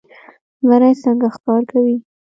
زمری 0.67 0.93
څنګه 1.03 1.27
ښکار 1.35 1.61
کوي؟ 1.71 1.95